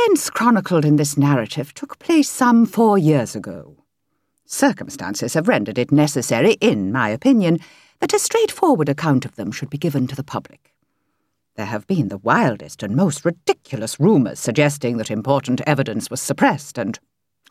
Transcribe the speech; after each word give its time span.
events 0.00 0.30
chronicled 0.30 0.86
in 0.86 0.96
this 0.96 1.18
narrative 1.18 1.74
took 1.74 1.98
place 1.98 2.28
some 2.28 2.64
four 2.64 2.96
years 2.96 3.36
ago. 3.36 3.76
Circumstances 4.46 5.34
have 5.34 5.46
rendered 5.46 5.76
it 5.76 5.92
necessary, 5.92 6.52
in 6.54 6.90
my 6.90 7.10
opinion, 7.10 7.58
that 7.98 8.14
a 8.14 8.18
straightforward 8.18 8.88
account 8.88 9.26
of 9.26 9.36
them 9.36 9.52
should 9.52 9.68
be 9.68 9.76
given 9.76 10.06
to 10.06 10.16
the 10.16 10.24
public. 10.24 10.72
There 11.56 11.66
have 11.66 11.86
been 11.86 12.08
the 12.08 12.16
wildest 12.16 12.82
and 12.82 12.96
most 12.96 13.26
ridiculous 13.26 14.00
rumours 14.00 14.40
suggesting 14.40 14.96
that 14.96 15.10
important 15.10 15.60
evidence 15.66 16.08
was 16.08 16.22
suppressed 16.22 16.78
and 16.78 16.98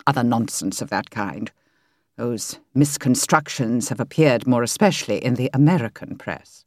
other 0.04 0.24
nonsense 0.24 0.82
of 0.82 0.90
that 0.90 1.10
kind. 1.10 1.52
Those 2.16 2.58
misconstructions 2.74 3.90
have 3.90 4.00
appeared 4.00 4.48
more 4.48 4.64
especially 4.64 5.24
in 5.24 5.34
the 5.34 5.50
American 5.54 6.18
press. 6.18 6.64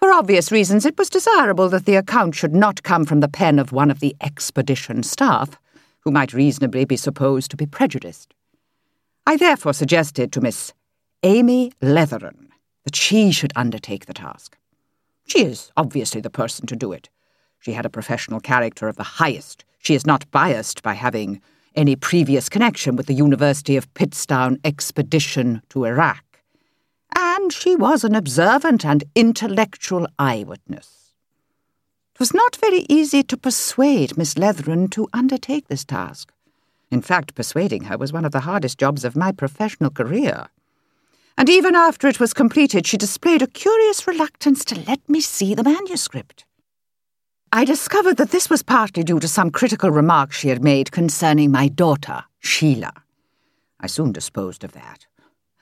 For 0.00 0.12
obvious 0.12 0.50
reasons, 0.50 0.86
it 0.86 0.96
was 0.96 1.10
desirable 1.10 1.68
that 1.68 1.84
the 1.84 1.96
account 1.96 2.34
should 2.34 2.54
not 2.54 2.82
come 2.82 3.04
from 3.04 3.20
the 3.20 3.28
pen 3.28 3.58
of 3.58 3.70
one 3.70 3.90
of 3.90 4.00
the 4.00 4.16
expedition 4.22 5.02
staff, 5.02 5.60
who 6.00 6.10
might 6.10 6.32
reasonably 6.32 6.86
be 6.86 6.96
supposed 6.96 7.50
to 7.50 7.56
be 7.56 7.66
prejudiced. 7.66 8.32
I 9.26 9.36
therefore 9.36 9.74
suggested 9.74 10.32
to 10.32 10.40
Miss 10.40 10.72
Amy 11.22 11.72
Leatheran 11.82 12.48
that 12.84 12.96
she 12.96 13.30
should 13.30 13.52
undertake 13.54 14.06
the 14.06 14.14
task. 14.14 14.56
She 15.26 15.44
is 15.44 15.70
obviously 15.76 16.22
the 16.22 16.30
person 16.30 16.66
to 16.68 16.76
do 16.76 16.92
it. 16.92 17.10
She 17.58 17.72
had 17.72 17.84
a 17.84 17.90
professional 17.90 18.40
character 18.40 18.88
of 18.88 18.96
the 18.96 19.02
highest. 19.02 19.66
She 19.80 19.94
is 19.94 20.06
not 20.06 20.30
biased 20.30 20.82
by 20.82 20.94
having 20.94 21.42
any 21.76 21.94
previous 21.94 22.48
connection 22.48 22.96
with 22.96 23.06
the 23.06 23.14
University 23.14 23.76
of 23.76 23.92
Pittstown 23.92 24.58
expedition 24.64 25.60
to 25.68 25.84
Iraq. 25.84 26.24
And 27.16 27.52
she 27.52 27.76
was 27.76 28.04
an 28.04 28.14
observant 28.14 28.84
and 28.84 29.04
intellectual 29.14 30.06
eyewitness. 30.18 31.14
It 32.14 32.20
was 32.20 32.34
not 32.34 32.56
very 32.56 32.84
easy 32.88 33.22
to 33.22 33.36
persuade 33.36 34.16
Miss 34.16 34.34
Leatheran 34.34 34.90
to 34.90 35.08
undertake 35.12 35.68
this 35.68 35.84
task. 35.84 36.32
In 36.90 37.02
fact, 37.02 37.34
persuading 37.34 37.84
her 37.84 37.96
was 37.96 38.12
one 38.12 38.24
of 38.24 38.32
the 38.32 38.40
hardest 38.40 38.78
jobs 38.78 39.04
of 39.04 39.16
my 39.16 39.32
professional 39.32 39.90
career. 39.90 40.48
And 41.38 41.48
even 41.48 41.74
after 41.74 42.08
it 42.08 42.20
was 42.20 42.34
completed, 42.34 42.86
she 42.86 42.96
displayed 42.96 43.40
a 43.40 43.46
curious 43.46 44.06
reluctance 44.06 44.64
to 44.66 44.80
let 44.86 45.00
me 45.08 45.20
see 45.20 45.54
the 45.54 45.62
manuscript. 45.62 46.44
I 47.52 47.64
discovered 47.64 48.16
that 48.18 48.30
this 48.30 48.50
was 48.50 48.62
partly 48.62 49.02
due 49.02 49.18
to 49.20 49.26
some 49.26 49.50
critical 49.50 49.90
remarks 49.90 50.36
she 50.36 50.48
had 50.48 50.62
made 50.62 50.92
concerning 50.92 51.50
my 51.50 51.68
daughter, 51.68 52.24
Sheila. 52.38 52.92
I 53.80 53.86
soon 53.86 54.12
disposed 54.12 54.62
of 54.62 54.72
that, 54.72 55.06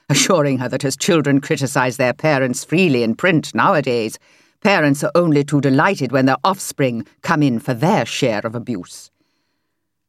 assuring 0.08 0.58
her 0.58 0.68
that 0.68 0.84
as 0.84 0.96
children 0.96 1.40
criticize 1.40 1.96
their 1.96 2.12
parents 2.12 2.64
freely 2.64 3.02
in 3.02 3.14
print 3.14 3.54
nowadays, 3.54 4.18
parents 4.60 5.04
are 5.04 5.12
only 5.14 5.44
too 5.44 5.60
delighted 5.60 6.12
when 6.12 6.26
their 6.26 6.36
offspring 6.44 7.06
come 7.22 7.42
in 7.42 7.58
for 7.58 7.74
their 7.74 8.06
share 8.06 8.40
of 8.44 8.54
abuse. 8.54 9.10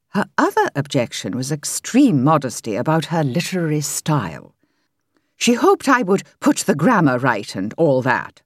Her 0.08 0.26
other 0.38 0.70
objection 0.74 1.36
was 1.36 1.52
extreme 1.52 2.24
modesty 2.24 2.74
about 2.74 3.06
her 3.06 3.22
literary 3.22 3.80
style. 3.80 4.54
She 5.36 5.54
hoped 5.54 5.88
I 5.88 6.02
would 6.02 6.24
put 6.40 6.58
the 6.58 6.74
grammar 6.74 7.18
right 7.18 7.54
and 7.54 7.72
all 7.76 8.02
that. 8.02 8.42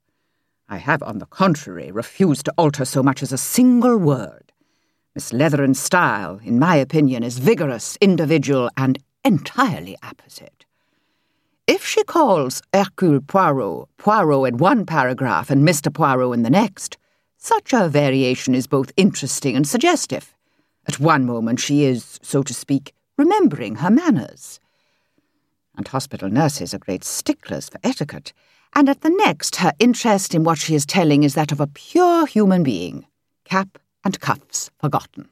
I 0.69 0.77
have, 0.77 1.03
on 1.03 1.19
the 1.19 1.25
contrary, 1.25 1.91
refused 1.91 2.45
to 2.45 2.53
alter 2.57 2.85
so 2.85 3.03
much 3.03 3.21
as 3.23 3.31
a 3.31 3.37
single 3.37 3.97
word. 3.97 4.51
Miss 5.13 5.31
Leatheran's 5.31 5.79
style, 5.79 6.39
in 6.43 6.59
my 6.59 6.75
opinion, 6.75 7.23
is 7.23 7.37
vigorous, 7.37 7.97
individual, 8.01 8.69
and 8.75 8.99
entirely 9.23 9.95
apposite. 10.03 10.64
If 11.67 11.83
she 11.83 12.03
calls 12.03 12.61
Hercule 12.73 13.21
Poirot 13.21 13.89
Poirot 13.97 14.47
in 14.47 14.57
one 14.57 14.85
paragraph 14.85 15.49
and 15.49 15.67
Mr. 15.67 15.91
Poirot 15.91 16.35
in 16.35 16.43
the 16.43 16.49
next, 16.51 16.97
such 17.39 17.73
a 17.73 17.89
variation 17.89 18.53
is 18.53 18.67
both 18.67 18.91
interesting 18.97 19.55
and 19.55 19.67
suggestive. 19.67 20.35
At 20.87 20.99
one 20.99 21.25
moment 21.25 21.59
she 21.59 21.83
is, 21.83 22.19
so 22.21 22.43
to 22.43 22.53
speak, 22.53 22.93
remembering 23.17 23.77
her 23.77 23.89
manners. 23.89 24.59
And 25.75 25.87
hospital 25.87 26.29
nurses 26.29 26.71
are 26.75 26.79
great 26.79 27.03
sticklers 27.03 27.67
for 27.67 27.79
etiquette, 27.83 28.31
and 28.75 28.87
at 28.87 29.01
the 29.01 29.09
next 29.09 29.55
her 29.55 29.73
interest 29.79 30.35
in 30.35 30.43
what 30.43 30.59
she 30.59 30.75
is 30.75 30.85
telling 30.85 31.23
is 31.23 31.33
that 31.33 31.51
of 31.51 31.59
a 31.59 31.67
pure 31.67 32.27
human 32.27 32.61
being, 32.61 33.07
cap 33.43 33.79
and 34.03 34.19
cuffs 34.19 34.69
forgotten. 34.79 35.29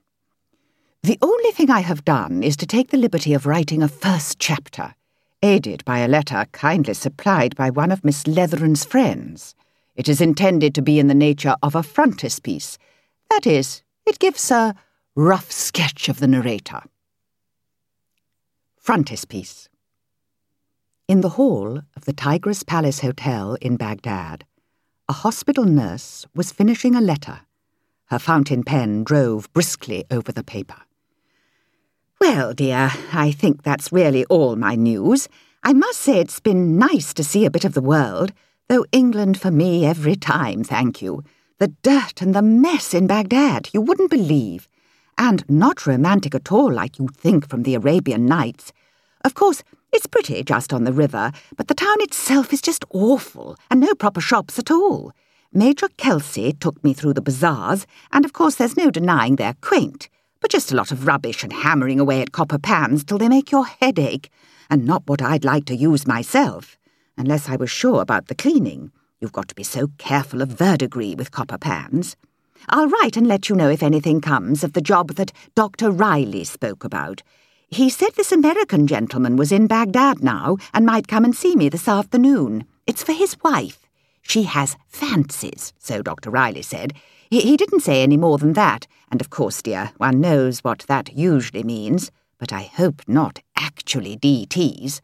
The 1.04 1.20
only 1.22 1.52
thing 1.52 1.70
I 1.70 1.82
have 1.82 2.04
done 2.04 2.42
is 2.42 2.58
to 2.58 2.66
take 2.66 2.90
the 2.90 2.98
liberty 2.98 3.36
of 3.36 3.46
writing 3.46 3.84
a 3.84 3.88
first 3.88 4.40
chapter, 4.40 4.96
aided 5.44 5.84
by 5.86 6.00
a 6.00 6.08
letter 6.08 6.46
kindly 6.54 6.94
supplied 6.94 7.56
by 7.56 7.70
one 7.70 7.92
of 7.92 8.04
Miss 8.04 8.26
Leatheran's 8.26 8.86
friends. 8.86 9.54
It 9.96 10.10
is 10.10 10.22
intended 10.22 10.74
to 10.74 10.82
be 10.82 10.98
in 10.98 11.08
the 11.08 11.14
nature 11.14 11.56
of 11.62 11.76
a 11.76 11.84
frontispiece. 11.84 12.80
That 13.30 13.46
is, 13.46 13.84
it 14.06 14.20
gives 14.20 14.50
a 14.50 14.74
rough 15.16 15.52
sketch 15.52 16.10
of 16.10 16.20
the 16.20 16.28
narrator. 16.28 16.82
Frontispiece. 18.78 19.70
In 21.08 21.22
the 21.22 21.30
hall 21.30 21.82
of 21.96 22.06
the 22.06 22.14
Tigris 22.14 22.64
Palace 22.64 23.02
Hotel 23.02 23.56
in 23.62 23.76
Baghdad, 23.76 24.46
a 25.10 25.14
hospital 25.14 25.66
nurse 25.66 26.26
was 26.34 26.54
finishing 26.54 26.96
a 26.96 27.02
letter. 27.02 27.42
Her 28.06 28.20
fountain 28.20 28.64
pen 28.64 29.04
drove 29.04 29.52
briskly 29.52 30.06
over 30.10 30.32
the 30.32 30.44
paper. 30.44 30.82
Well, 32.26 32.54
dear, 32.54 32.90
I 33.12 33.34
think 33.34 33.64
that's 33.64 33.92
really 33.92 34.24
all 34.28 34.56
my 34.56 34.76
news. 34.76 35.28
I 35.62 35.74
must 35.74 36.00
say 36.00 36.20
it's 36.20 36.40
been 36.40 36.78
nice 36.78 37.14
to 37.16 37.22
see 37.22 37.46
a 37.46 37.52
bit 37.52 37.66
of 37.66 37.74
the 37.74 37.82
world, 37.82 38.32
though 38.70 38.86
England 38.94 39.38
for 39.38 39.52
me 39.52 39.86
every 39.86 40.16
time, 40.16 40.64
thank 40.64 41.02
you. 41.02 41.22
The 41.60 41.74
dirt 41.84 42.22
and 42.22 42.34
the 42.34 42.42
mess 42.42 42.94
in 42.94 43.08
Baghdad, 43.08 43.72
you 43.74 43.82
wouldn't 43.82 44.10
believe 44.10 44.70
and 45.18 45.44
not 45.50 45.86
romantic 45.86 46.34
at 46.34 46.50
all 46.50 46.72
like 46.72 46.98
you'd 46.98 47.14
think 47.14 47.50
from 47.50 47.64
the 47.64 47.76
Arabian 47.76 48.26
Nights. 48.26 48.72
Of 49.26 49.34
course, 49.34 49.62
it's 49.92 50.08
pretty 50.08 50.46
just 50.46 50.72
on 50.72 50.86
the 50.86 50.94
river, 50.94 51.34
but 51.58 51.68
the 51.68 51.76
town 51.76 51.98
itself 52.00 52.54
is 52.54 52.62
just 52.62 52.86
awful, 52.92 53.58
and 53.70 53.82
no 53.82 53.94
proper 53.96 54.22
shops 54.22 54.58
at 54.58 54.72
all. 54.72 55.12
Major 55.52 55.90
Kelsey 55.98 56.54
took 56.54 56.82
me 56.86 56.94
through 56.94 57.16
the 57.16 57.22
bazaars, 57.22 57.86
and 58.14 58.24
of 58.24 58.32
course 58.32 58.56
there's 58.56 58.78
no 58.78 58.90
denying 58.90 59.36
they're 59.36 59.58
quaint, 59.60 60.08
but 60.44 60.52
just 60.52 60.74
a 60.74 60.76
lot 60.76 60.92
of 60.92 61.08
rubbish 61.08 61.42
and 61.42 61.54
hammering 61.54 62.02
away 62.02 62.22
at 62.22 62.34
copper 62.34 62.60
pans 62.60 63.06
till 63.06 63.18
they 63.18 63.30
make 63.30 63.50
your 63.50 63.66
head 63.66 63.98
ache, 63.98 64.30
and 64.70 64.86
not 64.86 65.08
what 65.08 65.22
I'd 65.22 65.46
like 65.46 65.64
to 65.68 65.76
use 65.76 66.06
myself, 66.06 66.78
unless 67.18 67.48
I 67.48 67.56
was 67.56 67.72
sure 67.72 68.02
about 68.02 68.28
the 68.28 68.36
cleaning. 68.36 68.92
You've 69.22 69.32
got 69.32 69.48
to 69.48 69.56
be 69.56 69.64
so 69.64 69.88
careful 69.98 70.42
of 70.42 70.50
verdigris 70.50 71.16
with 71.16 71.32
copper 71.32 71.58
pans. 71.58 72.18
I'll 72.68 72.90
write 72.90 73.16
and 73.16 73.26
let 73.26 73.48
you 73.48 73.56
know 73.56 73.70
if 73.70 73.82
anything 73.82 74.20
comes 74.20 74.66
of 74.66 74.74
the 74.74 74.82
job 74.82 75.14
that 75.16 75.32
Dr. 75.56 75.90
Reilly 75.90 76.44
spoke 76.44 76.84
about. 76.84 77.24
He 77.70 77.90
said 77.90 78.16
this 78.16 78.34
American 78.34 78.86
gentleman 78.86 79.38
was 79.38 79.54
in 79.54 79.68
Baghdad 79.68 80.22
now 80.22 80.58
and 80.74 80.86
might 80.86 81.08
come 81.08 81.24
and 81.24 81.34
see 81.34 81.56
me 81.56 81.70
this 81.70 81.88
afternoon. 81.88 82.66
It's 82.86 83.02
for 83.02 83.14
his 83.14 83.38
wife. 83.46 83.88
She 84.22 84.44
has 84.44 84.76
fancies, 84.90 85.72
so 85.80 86.02
Dr. 86.02 86.30
Reilly 86.32 86.64
said. 86.64 86.92
He, 87.34 87.42
he 87.42 87.58
didn't 87.58 87.80
say 87.80 88.04
any 88.04 88.16
more 88.16 88.38
than 88.38 88.54
that, 88.54 88.86
and 89.10 89.20
of 89.20 89.32
course, 89.32 89.64
dear, 89.64 89.90
one 89.98 90.22
knows 90.22 90.60
what 90.60 90.86
that 90.88 91.18
usually 91.18 91.64
means, 91.64 92.12
but 92.38 92.54
I 92.54 92.70
hope 92.72 93.02
not 93.08 93.40
actually 93.58 94.18
DTs. 94.18 95.02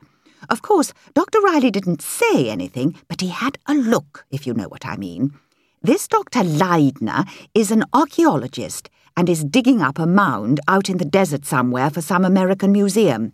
Of 0.48 0.62
course, 0.62 0.94
Dr. 1.16 1.42
Reilly 1.42 1.72
didn't 1.72 2.04
say 2.04 2.52
anything, 2.52 2.96
but 3.08 3.22
he 3.22 3.30
had 3.30 3.58
a 3.66 3.74
look, 3.74 4.28
if 4.30 4.46
you 4.46 4.54
know 4.54 4.68
what 4.68 4.86
I 4.86 4.96
mean. 4.96 5.34
This 5.82 6.08
Dr. 6.08 6.42
Leidner 6.42 7.28
is 7.56 7.72
an 7.72 7.84
archaeologist 7.96 8.92
and 9.18 9.28
is 9.28 9.44
digging 9.44 9.82
up 9.82 9.98
a 9.98 10.06
mound 10.06 10.60
out 10.68 10.88
in 10.88 11.00
the 11.00 11.06
desert 11.06 11.46
somewhere 11.48 11.90
for 11.90 12.02
some 12.02 12.24
American 12.24 12.72
museum. 12.72 13.34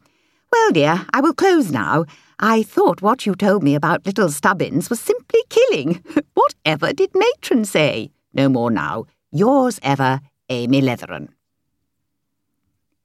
Well, 0.53 0.71
dear, 0.71 1.05
I 1.11 1.19
will 1.19 1.33
close 1.33 1.69
now. 1.69 2.05
I 2.39 2.63
thought 2.63 3.01
what 3.01 3.25
you 3.25 3.35
told 3.35 3.61
me 3.61 3.75
about 3.75 4.05
little 4.05 4.29
Stubbins 4.29 4.89
was 4.89 5.01
simply 5.01 5.41
killing. 5.49 6.01
Whatever 6.33 6.93
did 6.93 7.11
Matron 7.13 7.65
say? 7.65 8.11
No 8.35 8.49
more 8.49 8.69
now. 8.69 9.05
Yours 9.31 9.79
ever, 9.81 10.19
Amy 10.49 10.81
Leatheran. 10.81 11.29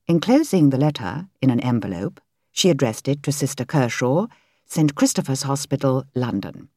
Enclosing 0.09 0.71
the 0.71 0.77
letter 0.77 1.29
in 1.41 1.51
an 1.51 1.61
envelope, 1.61 2.21
she 2.51 2.69
addressed 2.69 3.07
it 3.07 3.23
to 3.23 3.31
Sister 3.31 3.65
Kershaw, 3.65 4.27
St. 4.67 4.95
Christopher's 4.97 5.43
Hospital, 5.43 6.05
London. 6.17 6.69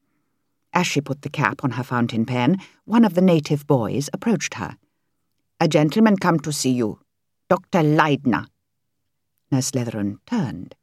As 0.72 0.86
she 0.86 1.02
put 1.02 1.24
the 1.24 1.30
cap 1.30 1.64
on 1.64 1.72
her 1.72 1.84
fountain 1.84 2.26
pen, 2.26 2.58
one 2.86 3.04
of 3.04 3.16
the 3.16 3.22
native 3.22 3.66
boys 3.66 4.10
approached 4.14 4.54
her. 4.56 4.78
A 5.60 5.68
gentleman 5.68 6.18
come 6.18 6.40
to 6.42 6.52
see 6.52 6.72
you. 6.72 7.00
Dr. 7.50 7.80
Leidner. 7.80 8.48
Nurse 9.52 9.72
Leatheran 9.72 10.20
turned. 10.28 10.76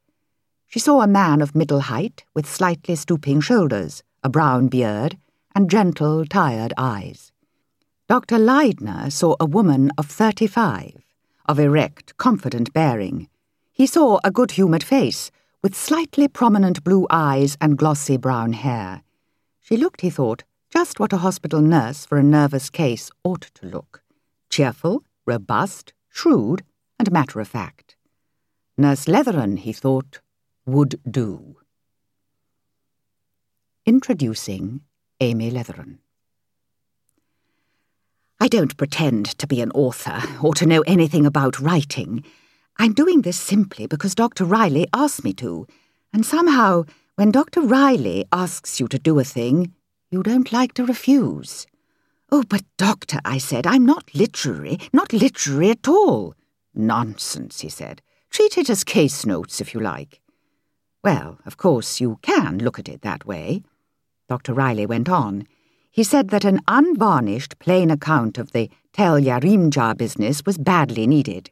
She 0.67 0.79
saw 0.79 1.01
a 1.01 1.07
man 1.07 1.41
of 1.41 1.55
middle 1.55 1.81
height, 1.81 2.23
with 2.33 2.49
slightly 2.49 2.95
stooping 2.95 3.41
shoulders, 3.41 4.03
a 4.23 4.29
brown 4.29 4.67
beard, 4.67 5.17
and 5.55 5.69
gentle, 5.69 6.25
tired 6.25 6.73
eyes. 6.77 7.31
Dr. 8.11 8.39
Leidner 8.39 9.09
saw 9.09 9.37
a 9.39 9.45
woman 9.45 9.89
of 9.97 10.05
thirty-five, 10.05 11.01
of 11.45 11.57
erect, 11.57 12.17
confident 12.17 12.73
bearing. 12.73 13.29
He 13.71 13.87
saw 13.87 14.19
a 14.21 14.31
good-humoured 14.31 14.83
face, 14.83 15.31
with 15.63 15.77
slightly 15.77 16.27
prominent 16.27 16.83
blue 16.83 17.07
eyes 17.09 17.55
and 17.61 17.77
glossy 17.77 18.17
brown 18.17 18.51
hair. 18.51 19.03
She 19.61 19.77
looked, 19.77 20.01
he 20.01 20.09
thought, 20.09 20.43
just 20.69 20.99
what 20.99 21.13
a 21.13 21.19
hospital 21.19 21.61
nurse 21.61 22.05
for 22.05 22.17
a 22.17 22.21
nervous 22.37 22.69
case 22.69 23.11
ought 23.23 23.49
to 23.53 23.65
look 23.65 24.03
cheerful, 24.49 25.05
robust, 25.25 25.93
shrewd 26.09 26.63
and 26.99 27.13
matter 27.13 27.39
of 27.39 27.47
fact. 27.47 27.95
Nurse 28.77 29.05
Leatheran, 29.05 29.59
he 29.59 29.71
thought, 29.71 30.19
would 30.65 30.99
do. 31.09 31.55
Introducing 33.85 34.81
Amy 35.21 35.49
Leatheran. 35.49 35.99
I 38.41 38.47
don't 38.47 38.75
pretend 38.75 39.37
to 39.37 39.45
be 39.45 39.61
an 39.61 39.69
author 39.75 40.19
or 40.41 40.55
to 40.55 40.65
know 40.65 40.81
anything 40.87 41.27
about 41.27 41.59
writing. 41.59 42.23
I'm 42.79 42.91
doing 42.91 43.21
this 43.21 43.39
simply 43.39 43.85
because 43.85 44.15
Dr. 44.15 44.45
Reilly 44.45 44.87
asked 44.95 45.23
me 45.23 45.31
to, 45.33 45.67
and 46.11 46.25
somehow, 46.25 46.85
when 47.17 47.29
Dr. 47.29 47.61
Reilly 47.61 48.25
asks 48.31 48.79
you 48.79 48.87
to 48.87 48.97
do 48.97 49.19
a 49.19 49.23
thing, 49.23 49.75
you 50.09 50.23
don't 50.23 50.51
like 50.51 50.73
to 50.73 50.83
refuse. 50.83 51.67
Oh, 52.31 52.41
but, 52.41 52.63
Doctor, 52.77 53.19
I 53.23 53.37
said, 53.37 53.67
I'm 53.67 53.85
not 53.85 54.09
literary, 54.15 54.79
not 54.91 55.13
literary 55.13 55.69
at 55.69 55.87
all. 55.87 56.33
Nonsense, 56.73 57.59
he 57.59 57.69
said. 57.69 58.01
Treat 58.31 58.57
it 58.57 58.71
as 58.71 58.83
case 58.83 59.23
notes, 59.23 59.61
if 59.61 59.75
you 59.75 59.79
like. 59.79 60.19
Well, 61.03 61.37
of 61.45 61.57
course, 61.57 62.01
you 62.01 62.17
can 62.23 62.57
look 62.57 62.79
at 62.79 62.89
it 62.89 63.03
that 63.03 63.23
way. 63.23 63.61
Dr. 64.27 64.55
Reilly 64.55 64.87
went 64.87 65.09
on. 65.09 65.45
He 65.91 66.03
said 66.03 66.29
that 66.29 66.45
an 66.45 66.61
unvarnished, 66.67 67.59
plain 67.59 67.91
account 67.91 68.37
of 68.37 68.53
the 68.53 68.69
Tell 68.93 69.19
Yarimjah 69.19 69.97
business 69.97 70.45
was 70.45 70.57
badly 70.57 71.05
needed. 71.05 71.51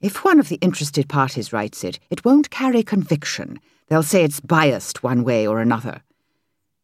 If 0.00 0.24
one 0.24 0.38
of 0.38 0.48
the 0.48 0.56
interested 0.56 1.08
parties 1.08 1.52
writes 1.52 1.82
it, 1.82 1.98
it 2.10 2.24
won't 2.24 2.50
carry 2.50 2.82
conviction. 2.82 3.58
They'll 3.88 4.02
say 4.02 4.24
it's 4.24 4.40
biased 4.40 5.02
one 5.02 5.24
way 5.24 5.46
or 5.46 5.60
another. 5.60 6.02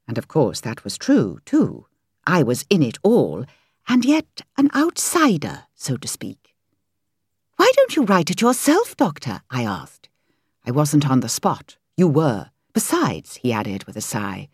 And 0.09 0.19
of 0.19 0.29
course 0.29 0.61
that 0.61 0.83
was 0.83 0.99
true, 0.99 1.41
too. 1.45 1.87
I 2.27 2.43
was 2.43 2.65
in 2.69 2.83
it 2.83 2.99
all, 3.03 3.45
and 3.89 4.05
yet 4.05 4.43
an 4.57 4.71
outsider, 4.75 5.65
so 5.75 5.97
to 5.97 6.09
speak. 6.09 6.55
Why 7.57 7.71
don't 7.77 7.97
you 7.97 8.05
write 8.05 8.31
it 8.31 8.41
yourself, 8.41 8.97
Doctor? 8.97 9.43
I 9.51 9.63
asked. 9.63 10.09
I 10.67 10.71
wasn't 10.71 11.09
on 11.09 11.21
the 11.21 11.29
spot. 11.29 11.77
You 11.97 12.09
were. 12.09 12.51
Besides, 12.75 13.37
he 13.37 13.53
added 13.53 13.85
with 13.85 13.97
a 13.97 14.03
sigh, 14.03 14.49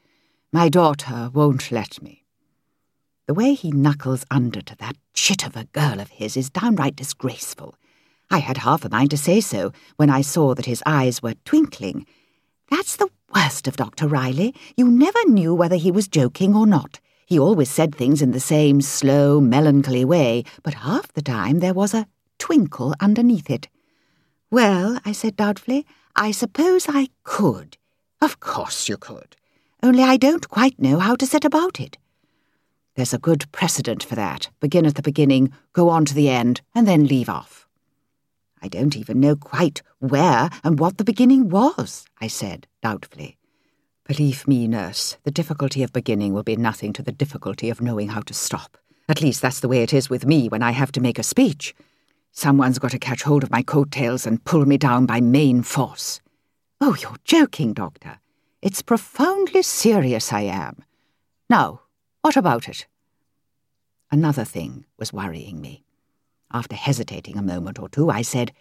my 0.52 0.68
daughter 0.68 1.30
won't 1.32 1.72
let 1.72 2.02
me. 2.02 2.24
The 3.26 3.32
way 3.32 3.54
he 3.54 3.70
knuckles 3.70 4.26
under 4.30 4.60
to 4.60 4.76
that 4.76 4.96
chit 5.14 5.46
of 5.46 5.56
a 5.56 5.64
girl 5.72 5.98
of 5.98 6.10
his 6.10 6.36
is 6.36 6.50
downright 6.50 6.94
disgraceful. 6.94 7.74
I 8.30 8.38
had 8.38 8.58
half 8.58 8.84
a 8.84 8.90
mind 8.90 9.10
to 9.12 9.16
say 9.16 9.40
so 9.40 9.72
when 9.96 10.10
I 10.10 10.20
saw 10.20 10.54
that 10.54 10.66
his 10.66 10.82
eyes 10.84 11.22
were 11.22 11.34
twinkling. 11.46 12.06
That's 12.68 12.96
the 12.96 13.08
worst 13.34 13.66
of 13.66 13.76
Dr. 13.76 14.06
Reilly. 14.06 14.54
You 14.76 14.90
never 14.90 15.18
knew 15.26 15.54
whether 15.54 15.76
he 15.76 15.90
was 15.90 16.06
joking 16.06 16.54
or 16.54 16.66
not. 16.66 17.00
He 17.24 17.38
always 17.38 17.70
said 17.70 17.94
things 17.94 18.20
in 18.20 18.32
the 18.32 18.40
same 18.40 18.82
slow, 18.82 19.40
melancholy 19.40 20.04
way, 20.04 20.44
but 20.62 20.74
half 20.74 21.10
the 21.12 21.22
time 21.22 21.60
there 21.60 21.72
was 21.72 21.94
a 21.94 22.06
twinkle 22.38 22.94
underneath 23.00 23.48
it. 23.48 23.68
Well, 24.50 24.98
I 25.06 25.12
said 25.12 25.36
doubtfully, 25.36 25.86
I 26.14 26.30
suppose 26.30 26.86
I 26.90 27.08
could. 27.24 27.78
Of 28.20 28.38
course 28.38 28.86
you 28.90 28.98
could. 28.98 29.36
Only 29.82 30.04
I 30.04 30.16
don't 30.16 30.48
quite 30.48 30.78
know 30.78 31.00
how 31.00 31.16
to 31.16 31.26
set 31.26 31.44
about 31.44 31.80
it. 31.80 31.98
There's 32.94 33.12
a 33.12 33.18
good 33.18 33.50
precedent 33.50 34.04
for 34.04 34.14
that. 34.14 34.48
Begin 34.60 34.86
at 34.86 34.94
the 34.94 35.02
beginning, 35.02 35.52
go 35.72 35.88
on 35.88 36.04
to 36.04 36.14
the 36.14 36.28
end, 36.28 36.60
and 36.74 36.86
then 36.86 37.06
leave 37.06 37.28
off. 37.28 37.66
I 38.62 38.68
don't 38.68 38.96
even 38.96 39.18
know 39.18 39.34
quite 39.34 39.82
where 39.98 40.50
and 40.62 40.78
what 40.78 40.98
the 40.98 41.04
beginning 41.04 41.48
was, 41.48 42.04
I 42.20 42.28
said 42.28 42.68
doubtfully. 42.80 43.38
Believe 44.04 44.46
me, 44.46 44.68
nurse, 44.68 45.16
the 45.24 45.32
difficulty 45.32 45.82
of 45.82 45.92
beginning 45.92 46.32
will 46.32 46.44
be 46.44 46.54
nothing 46.54 46.92
to 46.92 47.02
the 47.02 47.10
difficulty 47.10 47.70
of 47.70 47.80
knowing 47.80 48.10
how 48.10 48.20
to 48.20 48.34
stop. 48.34 48.78
At 49.08 49.20
least 49.20 49.42
that's 49.42 49.60
the 49.60 49.68
way 49.68 49.82
it 49.82 49.92
is 49.92 50.08
with 50.08 50.26
me 50.26 50.48
when 50.48 50.62
I 50.62 50.70
have 50.70 50.92
to 50.92 51.00
make 51.00 51.18
a 51.18 51.24
speech. 51.24 51.74
Someone's 52.30 52.78
got 52.78 52.92
to 52.92 52.98
catch 53.00 53.24
hold 53.24 53.42
of 53.42 53.50
my 53.50 53.62
coat-tails 53.62 54.26
and 54.26 54.44
pull 54.44 54.64
me 54.64 54.78
down 54.78 55.06
by 55.06 55.20
main 55.20 55.62
force. 55.62 56.20
Oh, 56.80 56.96
you're 57.00 57.16
joking, 57.24 57.72
Doctor. 57.72 58.18
It's 58.62 58.80
profoundly 58.80 59.62
serious 59.62 60.32
I 60.32 60.42
am. 60.42 60.84
Now, 61.50 61.80
what 62.20 62.36
about 62.36 62.68
it? 62.68 62.86
Another 64.12 64.44
thing 64.44 64.84
was 64.98 65.12
worrying 65.12 65.60
me. 65.60 65.84
After 66.52 66.76
hesitating 66.76 67.36
a 67.36 67.42
moment 67.42 67.80
or 67.80 67.88
two, 67.88 68.08
I 68.08 68.22
said, 68.22 68.52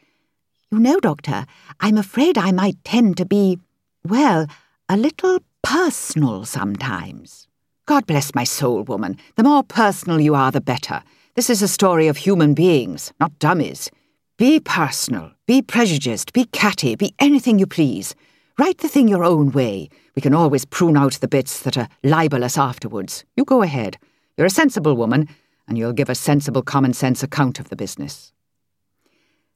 You 0.71 0.79
know, 0.79 0.99
Doctor, 0.99 1.45
I'm 1.79 1.99
afraid 1.99 2.35
I 2.35 2.51
might 2.51 2.83
tend 2.83 3.15
to 3.17 3.25
be, 3.25 3.59
well, 4.03 4.47
a 4.89 4.97
little 4.97 5.39
personal 5.61 6.45
sometimes. 6.45 7.47
God 7.85 8.07
bless 8.07 8.33
my 8.33 8.43
soul, 8.43 8.81
woman. 8.83 9.17
The 9.35 9.43
more 9.43 9.63
personal 9.63 10.19
you 10.19 10.33
are, 10.33 10.51
the 10.51 10.61
better. 10.61 11.03
This 11.35 11.49
is 11.49 11.61
a 11.61 11.67
story 11.67 12.07
of 12.07 12.17
human 12.17 12.55
beings, 12.55 13.13
not 13.19 13.37
dummies. 13.37 13.91
Be 14.37 14.59
personal, 14.59 15.33
be 15.45 15.61
prejudiced, 15.61 16.33
be 16.33 16.45
catty, 16.45 16.95
be 16.95 17.13
anything 17.19 17.59
you 17.59 17.67
please. 17.67 18.15
Write 18.61 18.77
the 18.77 18.87
thing 18.87 19.07
your 19.07 19.23
own 19.23 19.49
way. 19.49 19.89
We 20.15 20.21
can 20.21 20.35
always 20.35 20.65
prune 20.65 20.95
out 20.95 21.13
the 21.13 21.27
bits 21.27 21.61
that 21.61 21.77
are 21.77 21.89
libelous 22.03 22.59
afterwards. 22.59 23.25
You 23.35 23.43
go 23.43 23.63
ahead. 23.63 23.97
You're 24.37 24.45
a 24.45 24.51
sensible 24.51 24.95
woman, 24.95 25.29
and 25.67 25.79
you'll 25.79 25.93
give 25.93 26.11
a 26.11 26.13
sensible 26.13 26.61
common 26.61 26.93
sense 26.93 27.23
account 27.23 27.59
of 27.59 27.69
the 27.69 27.75
business. 27.75 28.31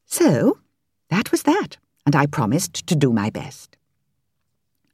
So, 0.07 0.57
that 1.09 1.29
was 1.29 1.43
that, 1.43 1.77
and 2.07 2.15
I 2.15 2.25
promised 2.25 2.87
to 2.87 2.95
do 2.95 3.13
my 3.13 3.29
best. 3.29 3.77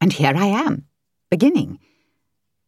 And 0.02 0.12
here 0.12 0.34
I 0.36 0.48
am, 0.48 0.88
beginning. 1.30 1.80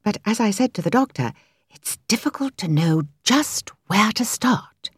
But 0.02 0.20
as 0.26 0.40
I 0.40 0.50
said 0.50 0.74
to 0.76 0.82
the 0.82 0.90
doctor, 0.90 1.34
it's 1.72 1.98
difficult 2.08 2.56
to 2.60 2.70
know 2.70 3.04
just 3.26 3.70
where 3.88 4.14
to 4.14 4.24
start. 4.24 4.92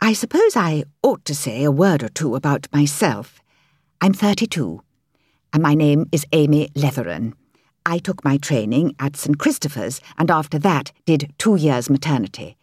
I 0.00 0.14
suppose 0.14 0.56
I 0.56 0.84
ought 1.02 1.26
to 1.26 1.34
say 1.34 1.64
a 1.64 1.70
word 1.70 2.02
or 2.02 2.08
two 2.08 2.34
about 2.34 2.66
myself. 2.72 3.42
I'm 4.00 4.14
32 4.14 4.82
and 5.52 5.62
my 5.62 5.74
name 5.74 6.08
is 6.12 6.26
Amy 6.32 6.70
Leatheran. 6.74 7.34
I 7.84 7.98
took 7.98 8.24
my 8.24 8.38
training 8.38 8.94
at 8.98 9.16
St 9.16 9.38
Christopher's 9.38 10.00
and 10.16 10.30
after 10.30 10.58
that 10.60 10.92
did 11.04 11.32
two 11.38 11.56
years 11.56 11.90
maternity. 11.90 12.56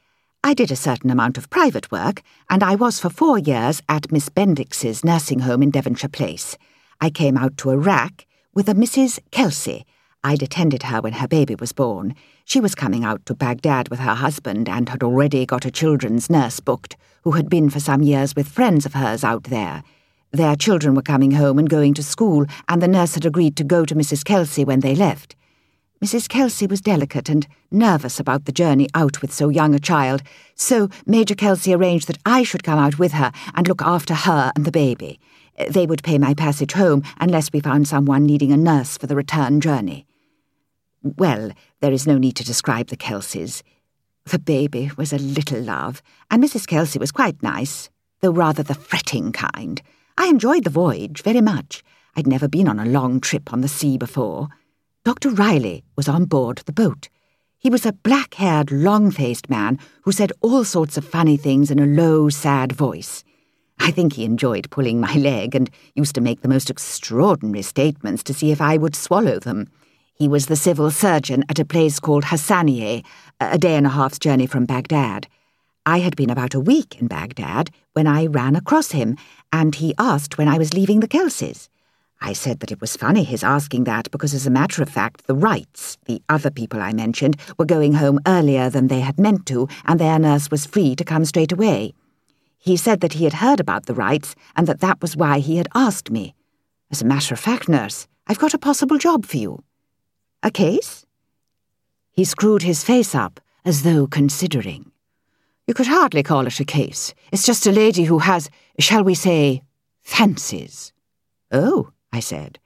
I 0.44 0.54
did 0.54 0.72
a 0.72 0.76
certain 0.76 1.12
amount 1.12 1.38
of 1.38 1.50
private 1.50 1.92
work, 1.92 2.22
and 2.50 2.64
I 2.64 2.76
was 2.76 3.00
for 3.00 3.10
four 3.10 3.38
years 3.38 3.82
at 3.90 4.12
Miss 4.12 4.30
Bendix's 4.30 5.04
nursing 5.04 5.40
home 5.40 5.62
in 5.62 5.70
Devonshire 5.70 6.10
Place. 6.10 6.58
I 7.02 7.10
came 7.10 7.38
out 7.38 7.58
to 7.58 7.72
Iraq 7.72 8.26
with 8.54 8.70
a 8.70 8.74
Mrs. 8.74 9.20
Kelsey. 9.32 9.86
I'd 10.24 10.42
attended 10.42 10.84
her 10.84 11.02
when 11.02 11.14
her 11.14 11.28
baby 11.28 11.56
was 11.56 11.74
born. 11.74 12.16
She 12.46 12.60
was 12.60 12.74
coming 12.74 13.04
out 13.04 13.26
to 13.26 13.36
Baghdad 13.36 13.90
with 13.90 14.00
her 14.00 14.16
husband 14.16 14.68
and 14.68 14.90
had 14.90 15.04
already 15.04 15.46
got 15.46 15.66
a 15.66 15.72
children's 15.72 16.30
nurse 16.30 16.60
booked, 16.60 16.96
who 17.24 17.32
had 17.32 17.50
been 17.50 17.70
for 17.70 17.80
some 17.80 18.02
years 18.02 18.36
with 18.36 18.48
friends 18.48 18.86
of 18.86 18.94
hers 18.94 19.24
out 19.24 19.44
there. 19.44 19.84
Their 20.32 20.56
children 20.56 20.94
were 20.94 21.02
coming 21.02 21.32
home 21.32 21.58
and 21.58 21.70
going 21.70 21.94
to 21.96 22.04
school, 22.04 22.46
and 22.68 22.82
the 22.82 22.88
nurse 22.88 23.16
had 23.16 23.26
agreed 23.26 23.56
to 23.58 23.64
go 23.64 23.84
to 23.86 23.96
Mrs. 23.96 24.24
Kelsey 24.24 24.64
when 24.64 24.82
they 24.82 24.96
left. 24.96 25.36
Mrs. 26.04 26.30
Kelsey 26.30 26.66
was 26.66 26.80
delicate 26.80 27.28
and 27.28 27.46
nervous 27.72 28.20
about 28.20 28.46
the 28.46 28.54
journey 28.54 28.88
out 28.94 29.22
with 29.22 29.34
so 29.34 29.50
young 29.50 29.76
a 29.76 29.80
child, 29.80 30.22
so 30.56 30.88
Major 31.06 31.36
Kelsey 31.36 31.74
arranged 31.74 32.08
that 32.08 32.20
I 32.26 32.44
should 32.44 32.64
come 32.64 32.80
out 32.80 32.98
with 32.98 33.12
her 33.14 33.32
and 33.54 33.68
look 33.68 33.82
after 33.82 34.14
her 34.14 34.52
and 34.56 34.66
the 34.66 34.72
baby. 34.72 35.20
They 35.70 35.86
would 35.86 36.04
pay 36.04 36.18
my 36.18 36.34
passage 36.34 36.72
home 36.72 37.04
unless 37.20 37.52
we 37.52 37.60
found 37.60 37.88
someone 37.88 38.26
needing 38.26 38.54
a 38.54 38.58
nurse 38.58 38.98
for 38.98 39.08
the 39.08 39.16
return 39.16 39.60
journey. 39.60 40.06
Well, 41.04 41.52
there 41.82 41.92
is 41.92 42.08
no 42.08 42.18
need 42.18 42.38
to 42.38 42.46
describe 42.46 42.88
the 42.88 42.98
Kelseys. 42.98 43.62
The 44.26 44.40
baby 44.40 44.92
was 44.96 45.12
a 45.12 45.18
little 45.18 45.62
love, 45.62 46.02
and 46.32 46.42
Mrs. 46.42 46.66
Kelsey 46.66 47.00
was 47.00 47.12
quite 47.12 47.44
nice, 47.44 47.90
though 48.22 48.32
rather 48.32 48.64
the 48.64 48.74
fretting 48.76 49.34
kind. 49.34 49.82
I 50.20 50.28
enjoyed 50.28 50.66
the 50.66 50.70
voyage 50.70 51.22
very 51.22 51.40
much. 51.40 51.82
I'd 52.14 52.28
never 52.28 52.50
been 52.50 52.68
on 52.68 52.78
a 52.78 52.86
long 52.86 53.22
trip 53.22 53.54
on 53.54 53.62
the 53.62 53.70
sea 53.70 53.98
before. 53.98 54.50
Dr. 55.06 55.30
Reilly 55.30 55.86
was 55.96 56.10
on 56.10 56.26
board 56.26 56.58
the 56.66 56.74
boat. 56.74 57.08
He 57.58 57.70
was 57.70 57.86
a 57.86 57.94
black 57.94 58.34
haired, 58.34 58.70
long 58.70 59.12
faced 59.12 59.50
man 59.50 59.80
who 60.02 60.12
said 60.12 60.34
all 60.42 60.66
sorts 60.66 60.98
of 60.98 61.08
funny 61.08 61.38
things 61.38 61.72
in 61.72 61.80
a 61.80 61.86
low, 61.86 62.28
sad 62.28 62.74
voice. 62.74 63.24
I 63.80 63.92
think 63.92 64.12
he 64.12 64.26
enjoyed 64.26 64.70
pulling 64.70 65.00
my 65.00 65.16
leg 65.16 65.56
and 65.56 65.70
used 65.96 66.16
to 66.16 66.22
make 66.22 66.42
the 66.42 66.50
most 66.50 66.70
extraordinary 66.70 67.62
statements 67.62 68.22
to 68.24 68.34
see 68.34 68.52
if 68.52 68.60
I 68.60 68.76
would 68.76 68.98
swallow 68.98 69.40
them. 69.40 69.70
He 70.16 70.28
was 70.28 70.48
the 70.48 70.58
civil 70.58 70.92
surgeon 70.92 71.46
at 71.48 71.60
a 71.60 71.66
place 71.66 71.98
called 71.98 72.26
Hassanieh, 72.26 73.06
a 73.40 73.58
day 73.58 73.76
and 73.78 73.86
a 73.86 73.92
half's 73.92 74.20
journey 74.20 74.48
from 74.48 74.66
Baghdad. 74.66 75.30
I 75.86 76.00
had 76.00 76.16
been 76.16 76.30
about 76.30 76.54
a 76.54 76.60
week 76.60 77.00
in 77.02 77.08
Baghdad 77.08 77.72
when 77.94 78.08
I 78.08 78.28
ran 78.28 78.56
across 78.56 78.92
him, 78.92 79.18
and 79.52 79.76
he 79.76 79.94
asked 79.98 80.38
when 80.38 80.48
I 80.48 80.58
was 80.58 80.74
leaving 80.74 81.00
the 81.00 81.08
Kelseys. 81.08 81.70
I 82.22 82.34
said 82.34 82.60
that 82.60 82.72
it 82.72 82.82
was 82.82 82.98
funny 82.98 83.24
his 83.24 83.44
asking 83.44 83.86
that 83.86 84.12
because, 84.12 84.34
as 84.34 84.46
a 84.46 84.52
matter 84.52 84.84
of 84.84 84.90
fact, 84.90 85.26
the 85.26 85.36
Wrights, 85.36 85.98
the 86.06 86.22
other 86.28 86.52
people 86.52 86.82
I 86.82 86.92
mentioned, 86.92 87.38
were 87.58 87.66
going 87.66 87.94
home 87.94 88.20
earlier 88.28 88.70
than 88.70 88.88
they 88.88 89.00
had 89.00 89.20
meant 89.20 89.46
to, 89.48 89.68
and 89.86 90.00
their 90.00 90.20
nurse 90.20 90.52
was 90.52 90.66
free 90.66 90.96
to 90.96 91.06
come 91.06 91.24
straight 91.24 91.54
away. 91.54 91.94
He 92.58 92.76
said 92.76 93.00
that 93.00 93.14
he 93.14 93.24
had 93.24 93.36
heard 93.36 93.62
about 93.62 93.86
the 93.86 93.94
Wrights 93.94 94.36
and 94.56 94.68
that 94.68 94.82
that 94.82 95.02
was 95.02 95.16
why 95.16 95.40
he 95.40 95.56
had 95.58 95.70
asked 95.74 96.12
me. 96.12 96.36
As 96.92 97.02
a 97.02 97.06
matter 97.06 97.34
of 97.34 97.40
fact, 97.40 97.70
nurse, 97.70 98.06
I've 98.28 98.40
got 98.40 98.54
a 98.54 98.60
possible 98.60 98.98
job 98.98 99.26
for 99.26 99.38
you. 99.38 99.64
A 100.44 100.52
case? 100.52 101.06
He 102.12 102.26
screwed 102.26 102.64
his 102.64 102.84
face 102.84 103.16
up 103.16 103.40
as 103.64 103.84
though 103.84 104.08
considering. 104.08 104.92
You 105.70 105.76
could 105.76 105.86
hardly 105.86 106.24
call 106.24 106.48
it 106.48 106.60
a 106.60 106.66
case. 106.66 107.14
It's 107.32 107.46
just 107.46 107.68
a 107.68 107.72
lady 107.72 108.06
who 108.06 108.18
has, 108.18 108.50
shall 108.80 109.04
we 109.04 109.14
say, 109.14 109.62
fancies. 110.02 110.94
Oh, 111.52 111.92
I 112.12 112.22
said. 112.22 112.58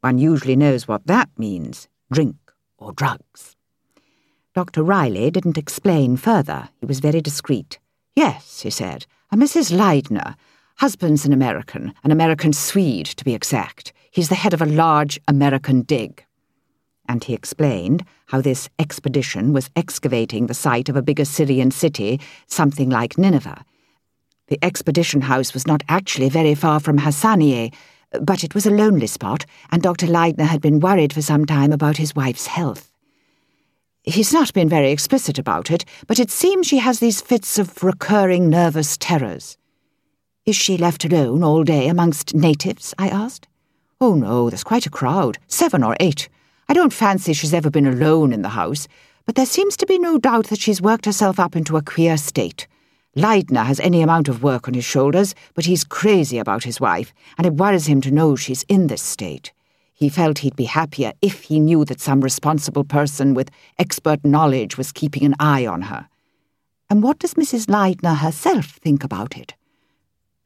One 0.00 0.18
usually 0.18 0.56
knows 0.56 0.88
what 0.88 1.06
that 1.06 1.28
means 1.38 1.86
drink 2.12 2.34
or 2.78 2.92
drugs. 2.94 3.54
Dr. 4.56 4.82
Reilly 4.82 5.30
didn't 5.30 5.56
explain 5.56 6.16
further. 6.16 6.70
He 6.80 6.86
was 6.86 6.98
very 6.98 7.20
discreet. 7.20 7.78
Yes, 8.16 8.62
he 8.62 8.70
said, 8.70 9.06
a 9.30 9.36
Mrs. 9.36 9.70
Leidner. 9.70 10.34
Husband's 10.78 11.24
an 11.24 11.32
American, 11.32 11.94
an 12.02 12.10
American 12.10 12.52
Swede, 12.52 13.06
to 13.06 13.24
be 13.24 13.34
exact. 13.34 13.92
He's 14.10 14.30
the 14.30 14.34
head 14.34 14.52
of 14.52 14.60
a 14.60 14.66
large 14.66 15.20
American 15.28 15.82
dig 15.82 16.26
and 17.08 17.24
he 17.24 17.34
explained 17.34 18.04
how 18.32 18.40
this 18.40 18.70
expedition 18.78 19.52
was 19.52 19.68
excavating 19.76 20.46
the 20.46 20.54
site 20.54 20.88
of 20.88 20.96
a 20.96 21.02
big 21.02 21.20
Assyrian 21.20 21.70
city, 21.70 22.18
something 22.46 22.88
like 22.88 23.18
Nineveh. 23.18 23.62
The 24.48 24.58
expedition 24.64 25.20
house 25.20 25.52
was 25.52 25.66
not 25.66 25.82
actually 25.86 26.30
very 26.30 26.54
far 26.54 26.80
from 26.80 27.00
Hassanieh, 27.00 27.74
but 28.22 28.42
it 28.42 28.54
was 28.54 28.64
a 28.64 28.70
lonely 28.70 29.06
spot, 29.06 29.44
and 29.70 29.82
Dr. 29.82 30.06
Leidner 30.06 30.46
had 30.46 30.62
been 30.62 30.80
worried 30.80 31.12
for 31.12 31.20
some 31.20 31.44
time 31.44 31.72
about 31.72 31.98
his 31.98 32.16
wife's 32.16 32.46
health. 32.46 32.90
He's 34.02 34.32
not 34.32 34.54
been 34.54 34.68
very 34.68 34.90
explicit 34.90 35.38
about 35.38 35.70
it, 35.70 35.84
but 36.06 36.18
it 36.18 36.30
seems 36.30 36.66
she 36.66 36.78
has 36.78 37.00
these 37.00 37.20
fits 37.20 37.58
of 37.58 37.84
recurring 37.84 38.48
nervous 38.48 38.96
terrors. 38.96 39.58
Is 40.46 40.56
she 40.56 40.78
left 40.78 41.04
alone 41.04 41.44
all 41.44 41.64
day 41.64 41.86
amongst 41.86 42.34
natives? 42.34 42.94
I 42.98 43.10
asked. 43.10 43.46
Oh, 44.00 44.14
no, 44.14 44.48
there's 44.48 44.64
quite 44.64 44.86
a 44.86 44.90
crowd, 44.90 45.36
seven 45.48 45.84
or 45.84 45.98
eight. 46.00 46.30
I 46.72 46.74
don't 46.74 46.90
fancy 46.90 47.34
she's 47.34 47.52
ever 47.52 47.68
been 47.68 47.86
alone 47.86 48.32
in 48.32 48.40
the 48.40 48.48
house, 48.48 48.88
but 49.26 49.34
there 49.34 49.44
seems 49.44 49.76
to 49.76 49.84
be 49.84 49.98
no 49.98 50.16
doubt 50.16 50.46
that 50.46 50.58
she's 50.58 50.80
worked 50.80 51.04
herself 51.04 51.38
up 51.38 51.54
into 51.54 51.76
a 51.76 51.82
queer 51.82 52.16
state. 52.16 52.66
Leidner 53.14 53.66
has 53.66 53.78
any 53.80 54.00
amount 54.00 54.26
of 54.26 54.42
work 54.42 54.66
on 54.66 54.72
his 54.72 54.86
shoulders, 54.86 55.34
but 55.52 55.66
he's 55.66 55.84
crazy 55.84 56.38
about 56.38 56.64
his 56.64 56.80
wife, 56.80 57.12
and 57.36 57.46
it 57.46 57.56
worries 57.56 57.88
him 57.88 58.00
to 58.00 58.10
know 58.10 58.36
she's 58.36 58.62
in 58.70 58.86
this 58.86 59.02
state. 59.02 59.52
He 59.92 60.08
felt 60.08 60.38
he'd 60.38 60.56
be 60.56 60.64
happier 60.64 61.12
if 61.20 61.42
he 61.42 61.60
knew 61.60 61.84
that 61.84 62.00
some 62.00 62.22
responsible 62.22 62.84
person 62.84 63.34
with 63.34 63.50
expert 63.78 64.24
knowledge 64.24 64.78
was 64.78 64.92
keeping 64.92 65.26
an 65.26 65.34
eye 65.38 65.66
on 65.66 65.82
her. 65.82 66.08
And 66.88 67.02
what 67.02 67.18
does 67.18 67.34
Mrs. 67.34 67.66
Leidner 67.66 68.16
herself 68.16 68.78
think 68.80 69.04
about 69.04 69.36
it? 69.36 69.56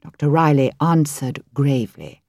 Dr. 0.01 0.29
Reilly 0.29 0.73
answered 0.81 1.41
gravely. 1.53 2.21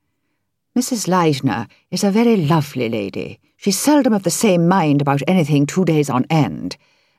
Mrs. 0.76 1.08
Leidner 1.08 1.68
is 1.90 2.04
a 2.04 2.12
very 2.12 2.36
lovely 2.36 2.88
lady. 2.88 3.40
She's 3.60 3.76
seldom 3.76 4.12
of 4.12 4.22
the 4.22 4.30
same 4.30 4.68
mind 4.68 5.02
about 5.02 5.20
anything 5.26 5.66
two 5.66 5.84
days 5.84 6.08
on 6.08 6.26
end, 6.30 6.76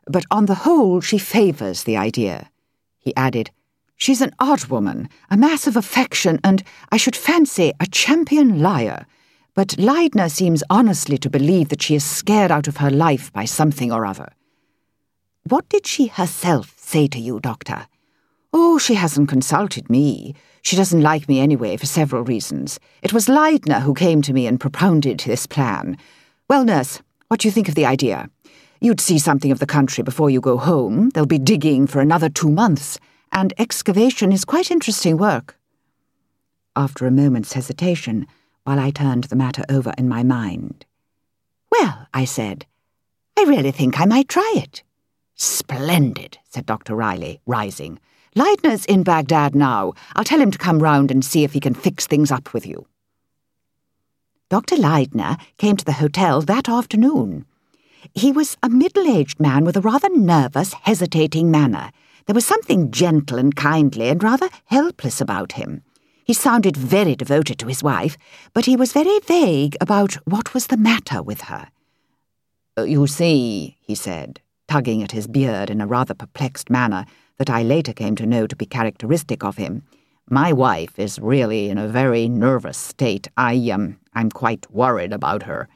but 0.08 0.24
on 0.31 0.46
the 0.46 0.55
whole 0.63 1.01
she 1.01 1.17
favours 1.17 1.84
the 1.84 1.98
idea. 1.98 2.50
He 2.98 3.13
added, 3.17 3.51
She's 3.98 4.22
an 4.22 4.34
odd 4.39 4.67
woman, 4.67 5.10
a 5.29 5.36
mass 5.36 5.67
of 5.67 5.75
affection, 5.75 6.39
and, 6.41 6.63
I 6.93 6.96
should 6.96 7.17
fancy, 7.17 7.74
a 7.81 7.86
champion 7.88 8.62
liar. 8.62 9.05
But 9.53 9.75
Leidner 9.77 10.31
seems 10.31 10.63
honestly 10.69 11.17
to 11.17 11.29
believe 11.29 11.67
that 11.67 11.81
she 11.81 11.96
is 11.96 12.05
scared 12.05 12.51
out 12.51 12.69
of 12.69 12.77
her 12.77 12.89
life 12.89 13.34
by 13.34 13.43
something 13.43 13.91
or 13.91 14.05
other. 14.05 14.31
What 15.43 15.67
did 15.67 15.86
she 15.86 16.08
herself 16.08 16.74
say 16.77 17.08
to 17.08 17.19
you, 17.19 17.41
Doctor? 17.41 17.88
Oh, 18.53 18.77
she 18.77 18.93
hasn't 18.93 19.27
consulted 19.27 19.89
me. 19.89 20.36
She 20.62 20.77
doesn't 20.77 21.01
like 21.01 21.27
me 21.27 21.41
anyway 21.41 21.75
for 21.75 21.86
several 21.86 22.24
reasons. 22.24 22.79
It 23.01 23.12
was 23.12 23.27
Leidner 23.27 23.81
who 23.81 23.93
came 23.93 24.22
to 24.22 24.34
me 24.34 24.48
and 24.48 24.58
propounded 24.58 25.19
this 25.19 25.46
plan. 25.46 25.98
Well, 26.50 26.65
nurse, 26.65 27.00
what 27.27 27.41
do 27.41 27.48
you 27.48 27.51
think 27.51 27.70
of 27.70 27.75
the 27.75 27.86
idea? 27.86 28.27
You'd 28.82 29.00
see 29.00 29.20
something 29.20 29.51
of 29.51 29.60
the 29.60 29.68
country 29.68 30.03
before 30.03 30.32
you 30.32 30.41
go 30.41 30.58
home. 30.58 31.12
They'll 31.12 31.27
be 31.27 31.38
digging 31.38 31.86
for 31.86 32.01
another 32.01 32.27
two 32.27 32.50
months, 32.50 32.98
and 33.32 33.53
excavation 33.60 34.32
is 34.32 34.46
quite 34.46 34.72
interesting 34.72 35.18
work. 35.18 35.60
After 36.75 37.06
a 37.06 37.12
moment's 37.12 37.53
hesitation, 37.53 38.25
while 38.63 38.79
I 38.79 38.89
turned 38.89 39.25
the 39.25 39.36
matter 39.36 39.63
over 39.70 39.94
in 39.96 40.10
my 40.10 40.24
mind, 40.24 40.88
Well, 41.72 42.08
I 42.15 42.25
said, 42.25 42.65
I 43.38 43.44
really 43.44 43.72
think 43.72 44.00
I 44.00 44.06
might 44.06 44.27
try 44.27 44.51
it. 44.56 44.82
Splendid, 45.36 46.39
said 46.50 46.65
Dr. 46.65 46.96
Reilly, 46.96 47.41
rising. 47.46 48.00
Leidner's 48.36 48.86
in 48.86 49.03
Baghdad 49.03 49.53
now. 49.53 49.94
I'll 50.15 50.24
tell 50.24 50.41
him 50.41 50.50
to 50.50 50.58
come 50.58 50.79
round 50.79 51.12
and 51.12 51.24
see 51.24 51.44
if 51.44 51.53
he 51.53 51.60
can 51.60 51.75
fix 51.75 52.08
things 52.08 52.32
up 52.32 52.56
with 52.56 52.65
you. 52.65 52.88
Dr. 54.50 54.77
Leidner 54.77 55.39
came 55.60 55.77
to 55.77 55.86
the 55.86 55.94
hotel 55.94 56.41
that 56.41 56.68
afternoon. 56.68 57.46
He 58.15 58.32
was 58.32 58.58
a 58.63 58.70
middle 58.70 59.08
aged 59.08 59.39
man 59.39 59.63
with 59.63 59.77
a 59.77 59.82
rather 59.82 60.10
nervous, 60.10 60.74
hesitating 60.74 61.51
manner. 61.51 61.91
There 62.25 62.34
was 62.34 62.46
something 62.46 62.89
gentle 62.89 63.38
and 63.38 63.56
kindly 63.56 64.10
and 64.10 64.24
rather 64.24 64.50
helpless 64.65 65.22
about 65.22 65.51
him. 65.51 65.84
He 66.25 66.34
sounded 66.34 66.75
very 66.75 67.15
devoted 67.15 67.60
to 67.60 67.68
his 67.68 67.84
wife, 67.84 68.18
but 68.53 68.65
he 68.65 68.75
was 68.75 68.91
very 68.91 69.20
vague 69.20 69.77
about 69.79 70.13
what 70.25 70.56
was 70.56 70.68
the 70.68 70.77
matter 70.77 71.22
with 71.22 71.41
her. 71.41 71.70
Uh, 72.75 72.84
you 72.84 73.06
see, 73.06 73.77
he 73.82 73.94
said, 73.94 74.39
tugging 74.68 75.03
at 75.03 75.12
his 75.12 75.27
beard 75.27 75.70
in 75.70 75.79
a 75.79 75.88
rather 75.88 76.15
perplexed 76.15 76.72
manner 76.72 77.06
that 77.38 77.51
I 77.51 77.62
later 77.62 77.94
came 77.94 78.15
to 78.15 78.25
know 78.25 78.48
to 78.48 78.56
be 78.56 78.65
characteristic 78.65 79.44
of 79.44 79.58
him. 79.58 79.84
My 80.27 80.53
wife 80.53 80.98
is 80.98 81.20
really 81.20 81.70
in 81.70 81.77
a 81.77 81.88
very 81.88 82.27
nervous 82.27 82.77
state. 82.77 83.27
I, 83.38 83.70
um, 83.72 83.99
I'm 84.13 84.29
quite 84.31 84.69
worried 84.71 85.13
about 85.13 85.43
her. 85.43 85.67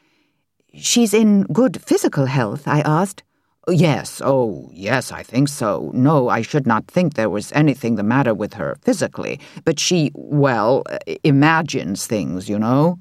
She's 0.75 1.13
in 1.13 1.43
good 1.43 1.81
physical 1.81 2.25
health, 2.25 2.67
I 2.67 2.81
asked. 2.81 3.23
Yes, 3.69 4.21
oh, 4.25 4.69
yes, 4.73 5.11
I 5.11 5.23
think 5.23 5.47
so. 5.47 5.91
No, 5.93 6.27
I 6.27 6.41
should 6.41 6.67
not 6.67 6.87
think 6.87 7.13
there 7.13 7.29
was 7.29 7.51
anything 7.53 7.95
the 7.95 8.03
matter 8.03 8.33
with 8.33 8.55
her 8.55 8.75
physically, 8.81 9.39
but 9.63 9.79
she, 9.79 10.11
well, 10.15 10.83
imagines 11.23 12.05
things, 12.05 12.49
you 12.49 12.59
know. 12.59 12.99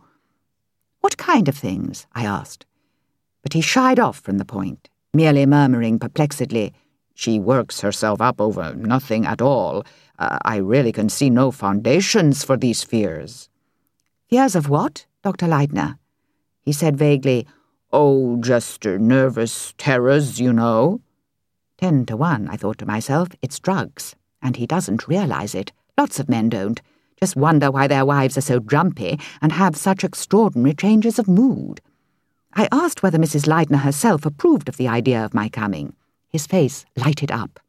What 1.00 1.16
kind 1.16 1.48
of 1.48 1.56
things? 1.56 2.06
I 2.14 2.24
asked. 2.24 2.64
But 3.42 3.54
he 3.54 3.60
shied 3.60 3.98
off 3.98 4.20
from 4.20 4.38
the 4.38 4.44
point, 4.44 4.88
merely 5.12 5.46
murmuring 5.46 5.98
perplexedly, 5.98 6.72
She 7.14 7.38
works 7.38 7.80
herself 7.80 8.20
up 8.20 8.40
over 8.40 8.74
nothing 8.74 9.26
at 9.26 9.42
all. 9.42 9.84
Uh, 10.18 10.38
I 10.44 10.56
really 10.56 10.92
can 10.92 11.08
see 11.08 11.30
no 11.30 11.50
foundations 11.50 12.44
for 12.44 12.56
these 12.56 12.82
fears. 12.82 13.48
Fears 14.30 14.54
of 14.54 14.68
what, 14.68 15.06
Dr. 15.22 15.46
Leidner? 15.46 15.98
He 16.62 16.72
said 16.72 16.96
vaguely, 16.96 17.46
Oh, 17.92 18.38
just 18.40 18.84
nervous 18.84 19.74
terrors, 19.78 20.40
you 20.40 20.52
know. 20.52 21.00
Ten 21.78 22.06
to 22.06 22.16
one, 22.16 22.48
I 22.48 22.56
thought 22.56 22.78
to 22.78 22.86
myself, 22.86 23.28
it's 23.42 23.58
drugs, 23.58 24.14
and 24.40 24.56
he 24.56 24.66
doesn't 24.66 25.08
realize 25.08 25.54
it. 25.54 25.72
Lots 25.98 26.18
of 26.18 26.28
men 26.28 26.48
don't. 26.48 26.80
Just 27.20 27.36
wonder 27.36 27.70
why 27.70 27.86
their 27.86 28.04
wives 28.04 28.36
are 28.36 28.40
so 28.42 28.58
grumpy 28.58 29.20
and 29.40 29.52
have 29.52 29.76
such 29.76 30.02
extraordinary 30.02 30.74
changes 30.74 31.18
of 31.18 31.28
mood. 31.28 31.80
I 32.54 32.68
asked 32.72 33.02
whether 33.02 33.18
Mrs. 33.18 33.46
Leidner 33.46 33.80
herself 33.80 34.26
approved 34.26 34.68
of 34.68 34.76
the 34.76 34.88
idea 34.88 35.24
of 35.24 35.34
my 35.34 35.48
coming. 35.48 35.94
His 36.28 36.46
face 36.46 36.84
lighted 36.96 37.30
up. 37.30 37.60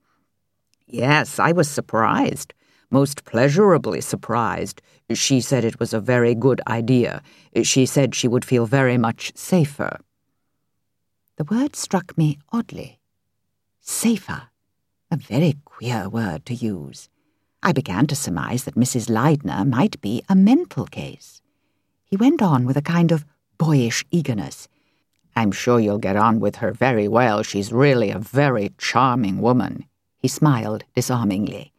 Yes, 0.88 1.38
I 1.38 1.52
was 1.52 1.70
surprised, 1.70 2.54
most 2.94 3.26
pleasurably 3.26 4.00
surprised. 4.00 4.82
She 5.12 5.42
said 5.42 5.66
it 5.66 5.80
was 5.80 5.94
a 5.94 6.00
very 6.00 6.36
good 6.36 6.62
idea. 6.68 7.22
She 7.64 7.86
said 7.86 8.14
she 8.16 8.28
would 8.28 8.46
feel 8.46 8.66
very 8.66 8.98
much 8.98 9.34
safer. 9.36 9.98
The 11.38 11.44
word 11.44 11.76
struck 11.76 12.18
me 12.18 12.38
oddly. 12.52 13.00
Safer. 13.82 14.44
A 15.12 15.18
very 15.18 15.56
queer 15.66 16.08
word 16.08 16.46
to 16.46 16.54
use. 16.54 17.10
I 17.62 17.72
began 17.72 18.08
to 18.08 18.16
surmise 18.16 18.64
that 18.64 18.76
Mrs. 18.76 19.10
Leidner 19.10 19.68
might 19.68 20.00
be 20.00 20.24
a 20.30 20.36
mental 20.36 20.86
case. 20.86 21.42
He 22.06 22.16
went 22.16 22.42
on 22.42 22.66
with 22.66 22.78
a 22.78 22.82
kind 22.82 23.12
of 23.12 23.26
boyish 23.58 24.06
eagerness. 24.12 24.68
I'm 25.36 25.52
sure 25.52 25.80
you'll 25.80 25.98
get 25.98 26.16
on 26.16 26.40
with 26.40 26.58
her 26.58 26.72
very 26.72 27.08
well. 27.08 27.42
She's 27.42 27.74
really 27.74 28.12
a 28.12 28.20
very 28.20 28.72
charming 28.78 29.42
woman. 29.42 29.86
He 30.20 30.28
smiled 30.28 30.84
disarmingly. 30.96 31.73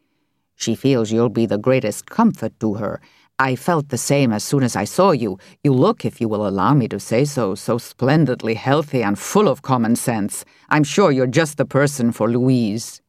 She 0.55 0.75
feels 0.75 1.11
you'll 1.11 1.29
be 1.29 1.45
the 1.45 1.57
greatest 1.57 2.09
comfort 2.09 2.59
to 2.59 2.75
her. 2.75 3.01
I 3.37 3.55
felt 3.57 3.89
the 3.89 3.97
same 3.97 4.31
as 4.31 4.45
soon 4.45 4.63
as 4.63 4.77
I 4.77 4.85
saw 4.85 5.11
you. 5.11 5.37
You 5.63 5.73
look, 5.73 6.05
if 6.05 6.21
you 6.21 6.29
will 6.29 6.47
allow 6.47 6.73
me 6.73 6.87
to 6.87 6.99
say 6.99 7.25
so, 7.25 7.53
so 7.53 7.77
splendidly 7.77 8.53
healthy 8.53 9.03
and 9.03 9.19
full 9.19 9.49
of 9.49 9.61
common 9.61 9.97
sense. 9.97 10.45
I'm 10.69 10.85
sure 10.85 11.11
you're 11.11 11.27
just 11.27 11.57
the 11.57 11.65
person 11.65 12.13
for 12.13 12.29
Louise. 12.29 13.01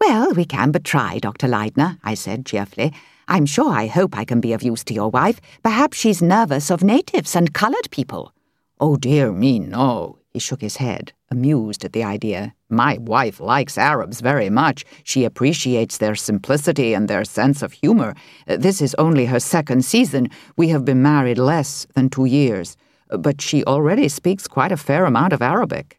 Well, 0.00 0.32
we 0.32 0.46
can 0.46 0.70
but 0.72 0.84
try, 0.84 1.18
Dr. 1.18 1.48
Leidner, 1.48 1.98
I 2.02 2.14
said 2.14 2.46
cheerfully. 2.46 2.94
I'm 3.28 3.44
sure 3.44 3.70
I 3.70 3.88
hope 3.88 4.16
I 4.16 4.24
can 4.24 4.40
be 4.40 4.52
of 4.52 4.62
use 4.62 4.84
to 4.84 4.94
your 4.94 5.10
wife. 5.10 5.40
Perhaps 5.62 5.98
she's 5.98 6.22
nervous 6.22 6.70
of 6.70 6.82
natives 6.82 7.36
and 7.36 7.52
coloured 7.52 7.90
people. 7.90 8.32
Oh, 8.80 8.96
dear 8.96 9.32
me, 9.32 9.58
no. 9.58 10.18
He 10.36 10.40
shook 10.40 10.60
his 10.60 10.76
head, 10.76 11.14
amused 11.30 11.82
at 11.82 11.94
the 11.94 12.04
idea. 12.04 12.54
My 12.68 12.98
wife 12.98 13.40
likes 13.40 13.78
Arabs 13.78 14.20
very 14.20 14.50
much. 14.50 14.84
She 15.02 15.24
appreciates 15.24 15.96
their 15.96 16.14
simplicity 16.14 16.92
and 16.92 17.08
their 17.08 17.24
sense 17.24 17.62
of 17.62 17.72
humor. 17.72 18.14
This 18.46 18.82
is 18.82 18.94
only 18.98 19.24
her 19.24 19.40
second 19.40 19.86
season. 19.86 20.28
We 20.54 20.68
have 20.68 20.84
been 20.84 21.00
married 21.00 21.38
less 21.38 21.86
than 21.94 22.10
two 22.10 22.26
years. 22.26 22.76
But 23.08 23.40
she 23.40 23.64
already 23.64 24.10
speaks 24.10 24.46
quite 24.46 24.72
a 24.72 24.76
fair 24.76 25.06
amount 25.06 25.32
of 25.32 25.40
Arabic. 25.40 25.98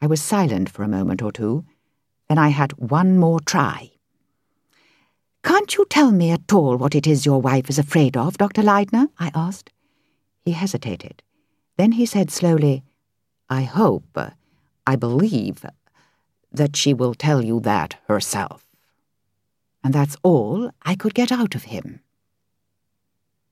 I 0.00 0.06
was 0.06 0.22
silent 0.22 0.68
for 0.68 0.84
a 0.84 0.94
moment 0.96 1.20
or 1.20 1.32
two. 1.32 1.64
Then 2.28 2.38
I 2.38 2.50
had 2.50 2.78
one 2.78 3.18
more 3.18 3.40
try. 3.40 3.90
Can't 5.42 5.74
you 5.74 5.84
tell 5.90 6.12
me 6.12 6.30
at 6.30 6.52
all 6.52 6.76
what 6.76 6.94
it 6.94 7.08
is 7.08 7.26
your 7.26 7.40
wife 7.40 7.68
is 7.68 7.80
afraid 7.80 8.16
of, 8.16 8.38
Dr. 8.38 8.62
Leidner? 8.62 9.08
I 9.18 9.32
asked. 9.34 9.72
He 10.44 10.52
hesitated. 10.52 11.24
Then 11.76 11.90
he 11.90 12.06
said 12.06 12.30
slowly, 12.30 12.84
I 13.48 13.62
hope, 13.62 14.18
I 14.86 14.96
believe, 14.96 15.64
that 16.52 16.76
she 16.76 16.92
will 16.94 17.14
tell 17.14 17.44
you 17.44 17.60
that 17.60 17.96
herself. 18.08 18.66
And 19.84 19.94
that's 19.94 20.16
all 20.22 20.70
I 20.82 20.96
could 20.96 21.14
get 21.14 21.30
out 21.30 21.54
of 21.54 21.64
him. 21.64 22.00